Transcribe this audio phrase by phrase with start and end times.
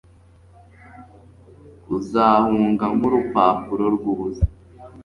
[1.97, 4.43] Uzahunga nkurupapuro rwubusa